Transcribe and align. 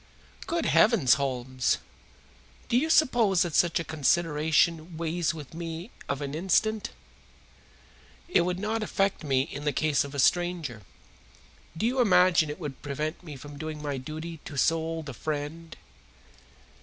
"Good 0.47 0.65
heavens, 0.65 1.13
Holmes! 1.13 1.77
Do 2.69 2.75
you 2.75 2.89
suppose 2.89 3.43
that 3.43 3.53
such 3.53 3.79
a 3.79 3.83
consideration 3.83 4.97
weighs 4.97 5.31
with 5.31 5.53
me 5.53 5.91
of 6.09 6.23
an 6.23 6.33
instant? 6.33 6.89
It 8.27 8.41
would 8.41 8.57
not 8.57 8.81
affect 8.81 9.23
me 9.23 9.43
in 9.43 9.63
the 9.63 9.71
case 9.71 10.03
of 10.03 10.15
a 10.15 10.17
stranger. 10.19 10.81
Do 11.77 11.85
you 11.85 12.01
imagine 12.01 12.49
it 12.49 12.59
would 12.59 12.81
prevent 12.81 13.21
me 13.23 13.35
from 13.35 13.59
doing 13.59 13.79
my 13.79 13.97
duty 13.99 14.39
to 14.43 14.57
so 14.57 14.77
old 14.77 15.07
a 15.07 15.13
friend?" 15.13 15.77